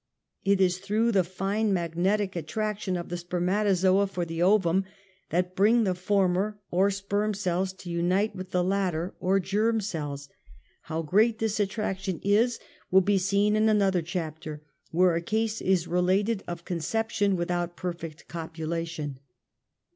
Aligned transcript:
It 0.43 0.59
is 0.59 0.79
throuerhthe 0.79 1.27
fine 1.27 1.71
ma2;netic 1.73 2.35
attraction 2.35 2.97
of 2.97 3.09
the 3.09 3.17
spermatozoa 3.17 4.07
for 4.09 4.25
the 4.25 4.41
ovum 4.41 4.83
that 5.29 5.55
bring 5.55 5.83
the 5.83 5.93
former, 5.93 6.57
or 6.71 6.89
sperm, 6.89 7.35
cells, 7.35 7.71
to 7.73 7.91
unite 7.91 8.35
with 8.35 8.49
the 8.49 8.63
latter, 8.63 9.13
or 9.19 9.39
germ 9.39 9.79
cells. 9.79 10.27
How 10.89 11.03
great 11.03 11.37
this 11.37 11.59
attraction 11.59 12.19
is 12.23 12.57
will 12.89 13.01
be 13.01 13.19
seen 13.19 13.55
in 13.55 13.69
another 13.69 14.01
chapter, 14.01 14.63
where 14.89 15.13
a 15.13 15.21
case 15.21 15.61
is 15.61 15.87
related 15.87 16.43
of 16.47 16.65
conception 16.65 17.35
without 17.35 17.77
perfect 17.77 18.27
copulation. 18.27 19.19